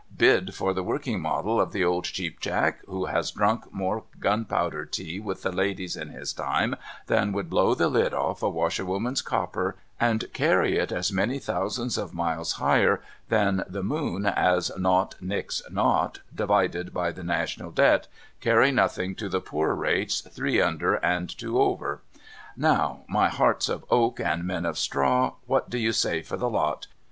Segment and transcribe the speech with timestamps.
[0.17, 4.83] Bid for the working model of the old Cheap Jack, who has drunk more gunpowder
[4.83, 9.21] tea with tlie ladies in his time than would blow the lid off a washerwoman's
[9.21, 15.13] copper, and carry it as many thousands of miles higher than the moon as naught
[15.21, 18.07] nix naught, divided by the national debt,
[18.39, 22.01] carry nothing to the poor rates, three under, and two over.
[22.57, 26.49] Now, my hearts of oak and men of straw, what do you say for the
[26.49, 26.87] lot